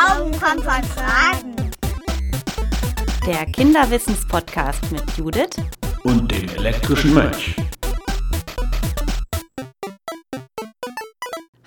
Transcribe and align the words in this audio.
Glauben 0.00 0.32
kommt 0.32 0.64
von 0.64 0.82
Fragen. 0.82 1.70
Der 3.26 3.44
Kinderwissenspodcast 3.44 4.90
mit 4.92 5.02
Judith 5.18 5.56
und 6.04 6.32
dem 6.32 6.48
elektrischen 6.56 7.12
Mönch. 7.12 7.54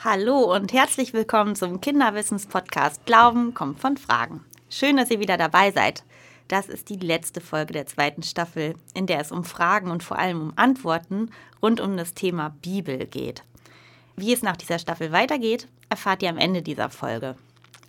Hallo 0.04 0.52
und 0.56 0.74
herzlich 0.74 1.14
willkommen 1.14 1.56
zum 1.56 1.80
Kinderwissenspodcast 1.80 3.06
Glauben 3.06 3.54
kommt 3.54 3.80
von 3.80 3.98
Fragen. 3.98 4.44
Schön, 4.68 4.98
dass 4.98 5.12
ihr 5.12 5.20
wieder 5.20 5.38
dabei 5.38 5.72
seid. 5.72 6.04
Das 6.48 6.70
ist 6.70 6.90
die 6.90 6.98
letzte 6.98 7.40
Folge 7.40 7.74
der 7.74 7.86
zweiten 7.86 8.24
Staffel, 8.24 8.74
in 8.96 9.06
der 9.06 9.20
es 9.20 9.32
um 9.32 9.44
Fragen 9.44 9.92
und 9.92 10.02
vor 10.02 10.18
allem 10.18 10.42
um 10.42 10.54
Antworten 10.56 11.30
rund 11.62 11.80
um 11.80 11.98
das 11.98 12.16
Thema 12.16 12.50
Bibel 12.64 13.06
geht. 13.06 13.44
Wie 14.16 14.34
es 14.34 14.42
nach 14.42 14.58
dieser 14.58 14.80
Staffel 14.80 15.12
weitergeht, 15.12 15.68
erfahrt 15.90 16.24
ihr 16.24 16.30
am 16.30 16.40
Ende 16.40 16.64
dieser 16.64 16.90
Folge. 16.90 17.36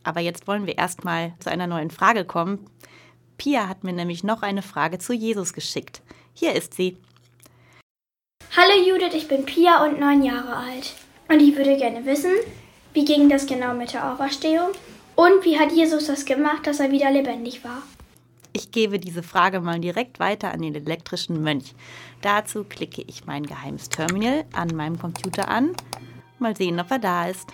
Aber 0.04 0.20
jetzt 0.20 0.46
wollen 0.46 0.66
wir 0.66 0.78
erstmal 0.78 1.32
zu 1.40 1.50
einer 1.50 1.66
neuen 1.66 1.90
Frage 1.90 2.24
kommen. 2.24 2.66
Pia 3.38 3.68
hat 3.68 3.82
mir 3.82 3.92
nämlich 3.92 4.22
noch 4.22 4.42
eine 4.42 4.62
Frage 4.62 4.98
zu 4.98 5.12
Jesus 5.12 5.52
geschickt. 5.52 6.02
Hier 6.34 6.52
ist 6.52 6.74
sie. 6.74 6.96
Hallo 8.56 8.74
Judith, 8.86 9.14
ich 9.14 9.26
bin 9.26 9.44
Pia 9.44 9.84
und 9.84 9.98
neun 9.98 10.22
Jahre 10.22 10.56
alt. 10.56 10.94
Und 11.28 11.40
ich 11.40 11.56
würde 11.56 11.76
gerne 11.76 12.06
wissen, 12.06 12.30
wie 12.92 13.04
ging 13.04 13.28
das 13.28 13.46
genau 13.46 13.74
mit 13.74 13.92
der 13.92 14.12
Auferstehung? 14.12 14.68
Und 15.16 15.44
wie 15.44 15.58
hat 15.58 15.72
Jesus 15.72 16.06
das 16.06 16.24
gemacht, 16.24 16.66
dass 16.66 16.80
er 16.80 16.92
wieder 16.92 17.10
lebendig 17.10 17.64
war? 17.64 17.82
Ich 18.52 18.70
gebe 18.70 19.00
diese 19.00 19.24
Frage 19.24 19.60
mal 19.60 19.80
direkt 19.80 20.20
weiter 20.20 20.52
an 20.52 20.62
den 20.62 20.76
elektrischen 20.76 21.42
Mönch. 21.42 21.74
Dazu 22.20 22.62
klicke 22.62 23.02
ich 23.02 23.26
mein 23.26 23.44
geheimes 23.44 23.88
Terminal 23.88 24.44
an 24.52 24.68
meinem 24.76 24.98
Computer 24.98 25.48
an. 25.48 25.74
Mal 26.38 26.56
sehen, 26.56 26.78
ob 26.78 26.90
er 26.90 27.00
da 27.00 27.28
ist. 27.28 27.48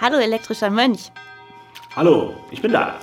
Hallo, 0.00 0.16
elektrischer 0.16 0.70
Mönch. 0.70 1.10
Hallo, 1.96 2.34
ich 2.50 2.60
bin 2.60 2.72
da. 2.72 2.98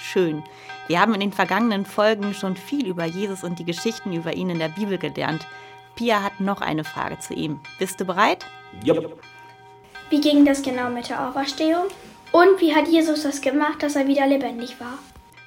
Schön. 0.00 0.42
Wir 0.86 0.98
haben 0.98 1.12
in 1.12 1.20
den 1.20 1.32
vergangenen 1.32 1.84
Folgen 1.84 2.32
schon 2.32 2.56
viel 2.56 2.86
über 2.86 3.04
Jesus 3.04 3.44
und 3.44 3.58
die 3.58 3.66
Geschichten 3.66 4.14
über 4.14 4.32
ihn 4.32 4.48
in 4.48 4.58
der 4.58 4.70
Bibel 4.70 4.96
gelernt. 4.96 5.46
Pia 5.94 6.22
hat 6.22 6.40
noch 6.40 6.62
eine 6.62 6.84
Frage 6.84 7.18
zu 7.18 7.34
ihm. 7.34 7.60
Bist 7.78 8.00
du 8.00 8.06
bereit? 8.06 8.46
Ja. 8.82 8.94
Wie 10.08 10.22
ging 10.22 10.46
das 10.46 10.62
genau 10.62 10.88
mit 10.88 11.10
der 11.10 11.28
Auferstehung? 11.28 11.84
Und 12.32 12.62
wie 12.62 12.74
hat 12.74 12.88
Jesus 12.88 13.24
das 13.24 13.42
gemacht, 13.42 13.82
dass 13.82 13.94
er 13.94 14.08
wieder 14.08 14.26
lebendig 14.26 14.80
war? 14.80 14.94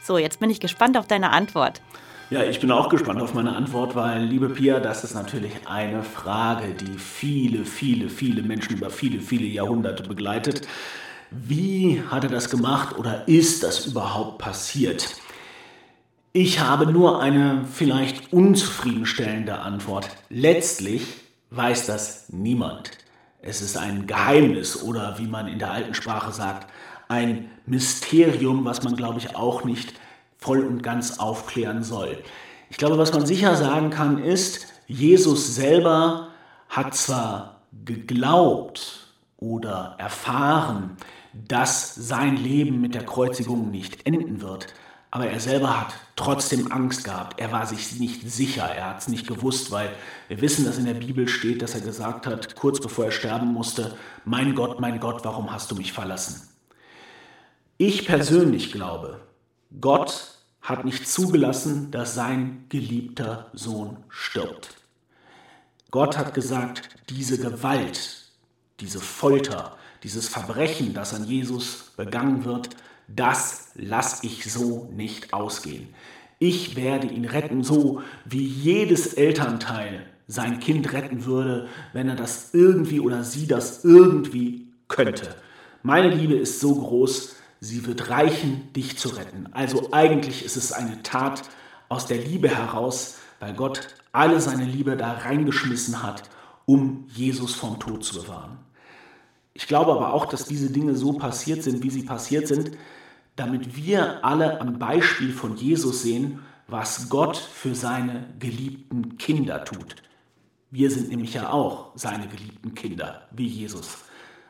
So, 0.03 0.19
jetzt 0.19 0.39
bin 0.39 0.51
ich 0.51 0.59
gespannt 0.59 0.95
auf 0.95 1.07
deine 1.07 1.31
Antwort. 1.31 1.81
Ja, 2.29 2.43
ich 2.43 2.59
bin 2.59 2.69
auch 2.69 2.89
gespannt 2.89 3.19
auf 3.23 3.33
meine 3.33 3.55
Antwort, 3.55 3.95
weil, 3.95 4.21
liebe 4.21 4.49
Pia, 4.49 4.79
das 4.79 5.03
ist 5.03 5.15
natürlich 5.15 5.53
eine 5.65 6.03
Frage, 6.03 6.75
die 6.75 6.99
viele, 6.99 7.65
viele, 7.65 8.09
viele 8.09 8.43
Menschen 8.43 8.77
über 8.77 8.91
viele, 8.91 9.19
viele 9.19 9.45
Jahrhunderte 9.45 10.03
begleitet. 10.03 10.67
Wie 11.35 12.01
hat 12.09 12.23
er 12.23 12.29
das 12.29 12.49
gemacht 12.49 12.97
oder 12.97 13.27
ist 13.27 13.63
das 13.63 13.87
überhaupt 13.87 14.37
passiert? 14.37 15.15
Ich 16.31 16.59
habe 16.59 16.91
nur 16.91 17.21
eine 17.21 17.65
vielleicht 17.71 18.31
unzufriedenstellende 18.33 19.59
Antwort. 19.59 20.09
Letztlich 20.29 21.05
weiß 21.49 21.87
das 21.87 22.25
niemand. 22.29 22.91
Es 23.41 23.61
ist 23.61 23.77
ein 23.77 24.05
Geheimnis 24.05 24.81
oder 24.81 25.17
wie 25.17 25.27
man 25.27 25.47
in 25.47 25.59
der 25.59 25.71
alten 25.71 25.93
Sprache 25.93 26.31
sagt, 26.31 26.69
ein 27.07 27.49
Mysterium, 27.65 28.65
was 28.65 28.83
man, 28.83 28.95
glaube 28.95 29.19
ich, 29.19 29.35
auch 29.35 29.63
nicht 29.63 29.93
voll 30.37 30.59
und 30.65 30.83
ganz 30.83 31.19
aufklären 31.19 31.83
soll. 31.83 32.17
Ich 32.69 32.77
glaube, 32.77 32.97
was 32.97 33.13
man 33.13 33.25
sicher 33.25 33.55
sagen 33.55 33.89
kann, 33.89 34.17
ist, 34.17 34.67
Jesus 34.87 35.55
selber 35.55 36.29
hat 36.69 36.95
zwar 36.95 37.61
geglaubt 37.85 39.07
oder 39.37 39.95
erfahren, 39.97 40.97
dass 41.33 41.95
sein 41.95 42.37
Leben 42.37 42.79
mit 42.81 42.95
der 42.95 43.05
Kreuzigung 43.05 43.71
nicht 43.71 44.05
enden 44.05 44.41
wird, 44.41 44.67
aber 45.11 45.27
er 45.27 45.39
selber 45.39 45.79
hat 45.79 45.93
trotzdem 46.15 46.71
Angst 46.71 47.03
gehabt. 47.03 47.39
Er 47.39 47.51
war 47.51 47.67
sich 47.67 47.99
nicht 47.99 48.29
sicher, 48.29 48.63
er 48.63 48.89
hat 48.89 49.01
es 49.01 49.07
nicht 49.07 49.27
gewusst, 49.27 49.69
weil 49.69 49.89
wir 50.27 50.41
wissen, 50.41 50.65
dass 50.65 50.79
in 50.79 50.85
der 50.85 50.95
Bibel 50.95 51.27
steht, 51.27 51.61
dass 51.61 51.75
er 51.75 51.81
gesagt 51.81 52.25
hat, 52.25 52.55
kurz 52.55 52.79
bevor 52.79 53.05
er 53.05 53.11
sterben 53.11 53.53
musste, 53.53 53.95
mein 54.25 54.55
Gott, 54.55 54.79
mein 54.79 54.99
Gott, 54.99 55.23
warum 55.23 55.51
hast 55.51 55.69
du 55.69 55.75
mich 55.75 55.93
verlassen? 55.93 56.49
Ich 57.77 58.07
persönlich 58.07 58.71
glaube, 58.71 59.19
Gott 59.79 60.39
hat 60.61 60.85
nicht 60.85 61.07
zugelassen, 61.07 61.91
dass 61.91 62.15
sein 62.15 62.65
geliebter 62.69 63.51
Sohn 63.53 63.97
stirbt. 64.09 64.73
Gott 65.91 66.17
hat 66.17 66.33
gesagt, 66.33 66.89
diese 67.09 67.37
Gewalt, 67.37 68.31
diese 68.79 68.99
Folter, 68.99 69.77
dieses 70.03 70.27
Verbrechen, 70.27 70.93
das 70.93 71.13
an 71.13 71.25
Jesus 71.25 71.93
begangen 71.95 72.45
wird, 72.45 72.69
das 73.07 73.71
lasse 73.75 74.25
ich 74.25 74.51
so 74.51 74.89
nicht 74.93 75.33
ausgehen. 75.33 75.87
Ich 76.39 76.75
werde 76.75 77.07
ihn 77.07 77.25
retten, 77.25 77.63
so 77.63 78.01
wie 78.25 78.43
jedes 78.43 79.13
Elternteil 79.13 80.05
sein 80.27 80.59
Kind 80.59 80.91
retten 80.93 81.25
würde, 81.25 81.67
wenn 81.93 82.09
er 82.09 82.15
das 82.15 82.53
irgendwie 82.53 82.99
oder 82.99 83.23
sie 83.23 83.47
das 83.47 83.83
irgendwie 83.83 84.67
könnte. 84.87 85.35
Meine 85.83 86.13
Liebe 86.13 86.35
ist 86.35 86.59
so 86.59 86.75
groß, 86.75 87.35
sie 87.59 87.85
wird 87.85 88.09
reichen, 88.09 88.73
dich 88.73 88.97
zu 88.97 89.09
retten. 89.09 89.47
Also 89.51 89.89
eigentlich 89.91 90.43
ist 90.43 90.57
es 90.57 90.71
eine 90.71 91.03
Tat 91.03 91.43
aus 91.89 92.07
der 92.07 92.17
Liebe 92.17 92.49
heraus, 92.49 93.17
weil 93.39 93.53
Gott 93.53 93.87
alle 94.11 94.39
seine 94.39 94.65
Liebe 94.65 94.95
da 94.95 95.13
reingeschmissen 95.13 96.03
hat, 96.03 96.23
um 96.65 97.05
Jesus 97.09 97.55
vom 97.55 97.79
Tod 97.79 98.03
zu 98.03 98.21
bewahren. 98.21 98.57
Ich 99.53 99.67
glaube 99.67 99.91
aber 99.91 100.13
auch, 100.13 100.25
dass 100.25 100.45
diese 100.45 100.71
Dinge 100.71 100.95
so 100.95 101.13
passiert 101.13 101.63
sind, 101.63 101.83
wie 101.83 101.89
sie 101.89 102.03
passiert 102.03 102.47
sind, 102.47 102.71
damit 103.35 103.75
wir 103.75 104.23
alle 104.25 104.61
am 104.61 104.79
Beispiel 104.79 105.31
von 105.31 105.55
Jesus 105.55 106.01
sehen, 106.01 106.39
was 106.67 107.09
Gott 107.09 107.37
für 107.37 107.75
seine 107.75 108.27
geliebten 108.39 109.17
Kinder 109.17 109.63
tut. 109.63 109.95
Wir 110.71 110.89
sind 110.89 111.09
nämlich 111.09 111.35
ja 111.35 111.51
auch 111.51 111.91
seine 111.95 112.27
geliebten 112.27 112.73
Kinder, 112.73 113.27
wie 113.31 113.47
Jesus. 113.47 113.99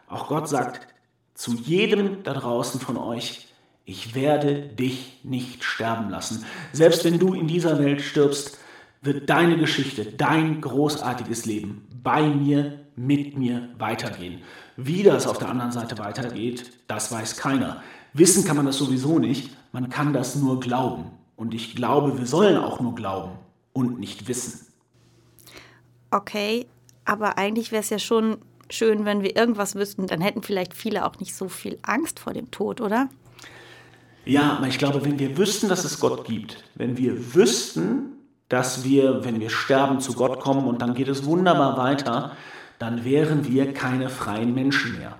Auch 0.08 0.28
Gott 0.28 0.48
sagt, 0.48 0.88
zu 1.34 1.54
jedem 1.54 2.24
da 2.24 2.34
draußen 2.34 2.80
von 2.80 2.98
euch, 2.98 3.48
ich 3.86 4.16
werde 4.16 4.62
dich 4.62 5.20
nicht 5.24 5.64
sterben 5.64 6.10
lassen. 6.10 6.46
Selbst 6.72 7.04
wenn 7.04 7.20
du 7.20 7.34
in 7.34 7.48
dieser 7.48 7.80
Welt 7.80 8.02
stirbst, 8.02 8.58
wird 9.02 9.30
deine 9.30 9.58
Geschichte, 9.58 10.06
dein 10.06 10.62
großartiges 10.62 11.46
Leben 11.46 11.88
bei 12.02 12.22
mir, 12.22 12.83
mit 12.96 13.38
mir 13.38 13.70
weitergehen. 13.78 14.42
Wie 14.78 15.04
das 15.04 15.28
auf 15.28 15.38
der 15.38 15.50
anderen 15.50 15.72
Seite 15.72 15.98
weitergeht, 15.98 16.72
das 16.88 17.12
weiß 17.12 17.38
keiner. 17.38 17.84
Wissen 18.14 18.46
kann 18.46 18.58
man 18.58 18.66
das 18.66 18.78
sowieso 18.78 19.20
nicht, 19.20 19.52
man 19.72 19.90
kann 19.90 20.14
das 20.14 20.36
nur 20.36 20.60
glauben. 20.60 21.12
Und 21.36 21.54
ich 21.54 21.76
glaube, 21.76 22.18
wir 22.18 22.26
sollen 22.26 22.58
auch 22.58 22.80
nur 22.80 22.96
glauben 22.96 23.32
und 23.74 24.00
nicht 24.00 24.28
wissen. 24.28 24.68
Okay, 26.12 26.68
aber 27.06 27.38
eigentlich 27.38 27.72
wäre 27.72 27.82
es 27.82 27.90
ja 27.90 28.00
schon 28.00 28.38
schön, 28.70 29.06
wenn 29.06 29.24
wir 29.24 29.36
irgendwas 29.36 29.76
wüssten, 29.76 30.08
dann 30.08 30.22
hätten 30.22 30.44
vielleicht 30.44 30.74
viele 30.74 31.06
auch 31.06 31.20
nicht 31.20 31.36
so 31.36 31.50
viel 31.50 31.80
Angst 31.82 32.20
vor 32.20 32.34
dem 32.34 32.52
Tod, 32.52 32.82
oder? 32.82 33.10
Ja, 34.26 34.58
aber 34.58 34.68
ich 34.68 34.78
glaube, 34.78 35.04
wenn 35.04 35.20
wir 35.20 35.38
wüssten, 35.38 35.68
dass 35.68 35.84
es 35.84 36.00
Gott 36.00 36.26
gibt, 36.26 36.64
wenn 36.76 36.98
wir 36.98 37.36
wüssten, 37.36 38.14
dass 38.48 38.84
wir, 38.84 39.26
wenn 39.26 39.40
wir 39.40 39.50
sterben, 39.50 40.00
zu 40.00 40.14
Gott 40.14 40.40
kommen 40.40 40.66
und 40.66 40.82
dann 40.82 40.94
geht 40.94 41.08
es 41.08 41.26
wunderbar 41.26 41.78
weiter, 41.78 42.38
dann 42.84 43.06
wären 43.06 43.48
wir 43.48 43.74
keine 43.74 44.10
freien 44.10 44.54
Menschen 44.54 44.98
mehr. 44.98 45.16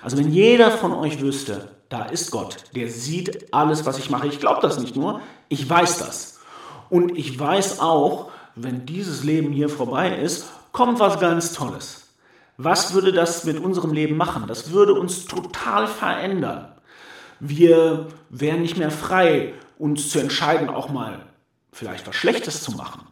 Also 0.00 0.16
wenn 0.16 0.30
jeder 0.30 0.70
von 0.70 0.94
euch 0.94 1.20
wüsste, 1.20 1.68
da 1.90 2.06
ist 2.06 2.30
Gott, 2.30 2.64
der 2.74 2.88
sieht 2.88 3.52
alles, 3.52 3.84
was 3.84 3.98
ich 3.98 4.08
mache. 4.08 4.26
Ich 4.26 4.40
glaube 4.40 4.62
das 4.62 4.78
nicht 4.78 4.96
nur, 4.96 5.20
ich 5.50 5.68
weiß 5.68 5.98
das. 5.98 6.40
Und 6.88 7.18
ich 7.18 7.38
weiß 7.38 7.80
auch, 7.80 8.30
wenn 8.54 8.86
dieses 8.86 9.22
Leben 9.22 9.52
hier 9.52 9.68
vorbei 9.68 10.16
ist, 10.16 10.46
kommt 10.72 10.98
was 10.98 11.20
ganz 11.20 11.52
Tolles. 11.52 12.08
Was 12.56 12.94
würde 12.94 13.12
das 13.12 13.44
mit 13.44 13.58
unserem 13.58 13.92
Leben 13.92 14.16
machen? 14.16 14.44
Das 14.46 14.70
würde 14.70 14.94
uns 14.94 15.26
total 15.26 15.86
verändern. 15.86 16.72
Wir 17.38 18.06
wären 18.30 18.62
nicht 18.62 18.78
mehr 18.78 18.90
frei, 18.90 19.52
uns 19.78 20.08
zu 20.08 20.20
entscheiden, 20.20 20.70
auch 20.70 20.88
mal 20.88 21.26
vielleicht 21.70 22.06
was 22.06 22.16
Schlechtes 22.16 22.62
zu 22.62 22.72
machen. 22.72 23.02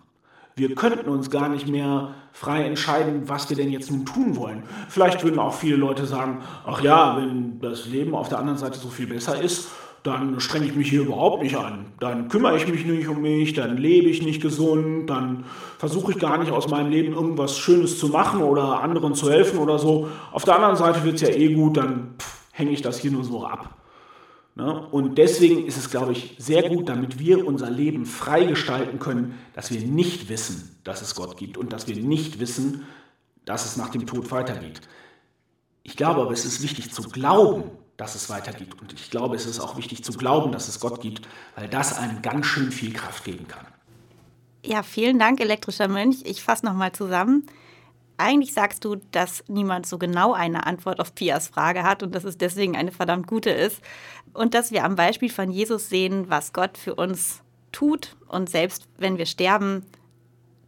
Wir 0.54 0.74
könnten 0.74 1.08
uns 1.08 1.30
gar 1.30 1.48
nicht 1.48 1.66
mehr 1.66 2.14
frei 2.32 2.64
entscheiden, 2.64 3.22
was 3.26 3.48
wir 3.48 3.56
denn 3.56 3.70
jetzt 3.70 3.90
nun 3.90 4.04
tun 4.04 4.36
wollen. 4.36 4.64
Vielleicht 4.88 5.24
würden 5.24 5.38
auch 5.38 5.54
viele 5.54 5.76
Leute 5.76 6.04
sagen, 6.04 6.42
ach 6.66 6.82
ja, 6.82 7.16
wenn 7.16 7.58
das 7.60 7.86
Leben 7.86 8.14
auf 8.14 8.28
der 8.28 8.38
anderen 8.38 8.58
Seite 8.58 8.78
so 8.78 8.88
viel 8.88 9.06
besser 9.06 9.40
ist, 9.40 9.68
dann 10.02 10.40
strenge 10.40 10.66
ich 10.66 10.74
mich 10.74 10.90
hier 10.90 11.02
überhaupt 11.02 11.42
nicht 11.42 11.56
an. 11.56 11.86
Dann 12.00 12.28
kümmere 12.28 12.56
ich 12.56 12.66
mich 12.66 12.84
nicht 12.84 13.08
um 13.08 13.22
mich, 13.22 13.54
dann 13.54 13.76
lebe 13.76 14.08
ich 14.08 14.22
nicht 14.22 14.42
gesund, 14.42 15.08
dann 15.08 15.44
versuche 15.78 16.12
ich 16.12 16.18
gar 16.18 16.38
nicht 16.38 16.50
aus 16.50 16.68
meinem 16.68 16.90
Leben 16.90 17.14
irgendwas 17.14 17.56
Schönes 17.56 17.98
zu 17.98 18.08
machen 18.08 18.42
oder 18.42 18.82
anderen 18.82 19.14
zu 19.14 19.30
helfen 19.30 19.58
oder 19.58 19.78
so. 19.78 20.08
Auf 20.32 20.44
der 20.44 20.56
anderen 20.56 20.76
Seite 20.76 21.04
wird 21.04 21.14
es 21.14 21.20
ja 21.22 21.28
eh 21.28 21.54
gut, 21.54 21.76
dann 21.76 22.14
hänge 22.50 22.72
ich 22.72 22.82
das 22.82 22.98
hier 22.98 23.12
nur 23.12 23.24
so 23.24 23.46
ab. 23.46 23.70
Ne? 24.54 24.86
Und 24.88 25.16
deswegen 25.16 25.66
ist 25.66 25.78
es, 25.78 25.90
glaube 25.90 26.12
ich, 26.12 26.34
sehr 26.38 26.68
gut, 26.68 26.88
damit 26.88 27.18
wir 27.18 27.46
unser 27.46 27.70
Leben 27.70 28.04
frei 28.04 28.44
gestalten 28.44 28.98
können, 28.98 29.38
dass 29.54 29.70
wir 29.70 29.80
nicht 29.80 30.28
wissen, 30.28 30.78
dass 30.84 31.00
es 31.00 31.14
Gott 31.14 31.36
gibt 31.36 31.56
und 31.56 31.72
dass 31.72 31.88
wir 31.88 31.96
nicht 31.96 32.38
wissen, 32.38 32.84
dass 33.44 33.64
es 33.64 33.76
nach 33.76 33.88
dem 33.88 34.06
Tod 34.06 34.30
weitergeht. 34.30 34.80
Ich 35.82 35.96
glaube 35.96 36.20
aber, 36.20 36.32
es 36.32 36.44
ist 36.44 36.62
wichtig 36.62 36.92
zu 36.92 37.02
glauben, 37.08 37.64
dass 37.96 38.14
es 38.14 38.28
weitergeht. 38.30 38.80
Und 38.80 38.92
ich 38.92 39.10
glaube, 39.10 39.36
es 39.36 39.46
ist 39.46 39.58
auch 39.58 39.76
wichtig 39.76 40.04
zu 40.04 40.12
glauben, 40.12 40.52
dass 40.52 40.68
es 40.68 40.80
Gott 40.80 41.00
gibt, 41.00 41.26
weil 41.56 41.68
das 41.68 41.98
einem 41.98 42.22
ganz 42.22 42.46
schön 42.46 42.70
viel 42.70 42.92
Kraft 42.92 43.24
geben 43.24 43.48
kann. 43.48 43.66
Ja, 44.64 44.82
vielen 44.82 45.18
Dank, 45.18 45.40
elektrischer 45.40 45.88
Mönch. 45.88 46.18
Ich 46.24 46.42
fasse 46.42 46.64
nochmal 46.64 46.92
zusammen. 46.92 47.46
Eigentlich 48.22 48.54
sagst 48.54 48.84
du, 48.84 48.96
dass 49.10 49.42
niemand 49.48 49.84
so 49.84 49.98
genau 49.98 50.32
eine 50.32 50.64
Antwort 50.64 51.00
auf 51.00 51.12
Pias 51.12 51.48
Frage 51.48 51.82
hat 51.82 52.04
und 52.04 52.14
dass 52.14 52.22
es 52.22 52.38
deswegen 52.38 52.76
eine 52.76 52.92
verdammt 52.92 53.26
gute 53.26 53.50
ist. 53.50 53.80
Und 54.32 54.54
dass 54.54 54.70
wir 54.70 54.84
am 54.84 54.94
Beispiel 54.94 55.28
von 55.28 55.50
Jesus 55.50 55.88
sehen, 55.88 56.30
was 56.30 56.52
Gott 56.52 56.78
für 56.78 56.94
uns 56.94 57.42
tut. 57.72 58.14
Und 58.28 58.48
selbst 58.48 58.86
wenn 58.96 59.18
wir 59.18 59.26
sterben, 59.26 59.84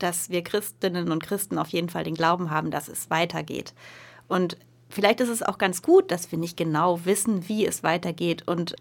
dass 0.00 0.30
wir 0.30 0.42
Christinnen 0.42 1.12
und 1.12 1.22
Christen 1.22 1.56
auf 1.58 1.68
jeden 1.68 1.90
Fall 1.90 2.02
den 2.02 2.16
Glauben 2.16 2.50
haben, 2.50 2.72
dass 2.72 2.88
es 2.88 3.08
weitergeht. 3.08 3.72
Und 4.26 4.56
vielleicht 4.88 5.20
ist 5.20 5.28
es 5.28 5.44
auch 5.44 5.56
ganz 5.56 5.80
gut, 5.80 6.10
dass 6.10 6.32
wir 6.32 6.38
nicht 6.40 6.56
genau 6.56 7.04
wissen, 7.04 7.48
wie 7.48 7.64
es 7.64 7.84
weitergeht 7.84 8.48
und 8.48 8.74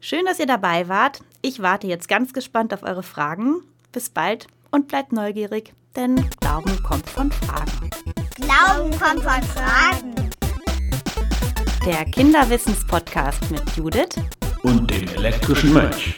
Schön, 0.00 0.26
dass 0.26 0.38
ihr 0.38 0.46
dabei 0.46 0.88
wart. 0.88 1.20
Ich 1.42 1.60
warte 1.60 1.88
jetzt 1.88 2.08
ganz 2.08 2.32
gespannt 2.32 2.72
auf 2.72 2.84
eure 2.84 3.02
Fragen. 3.02 3.62
Bis 3.90 4.08
bald 4.08 4.46
und 4.70 4.86
bleibt 4.86 5.12
neugierig, 5.12 5.72
denn 5.96 6.24
Glauben 6.40 6.80
kommt 6.84 7.10
von 7.10 7.32
Fragen. 7.32 7.90
Glauben 8.36 8.90
kommt 8.90 9.24
von 9.24 9.42
Fragen. 9.42 10.14
Der 11.84 12.04
Kinderwissenspodcast 12.04 13.50
mit 13.50 13.62
Judith 13.76 14.14
und 14.62 14.88
dem 14.88 15.08
elektrischen 15.08 15.72
Mönch. 15.72 16.14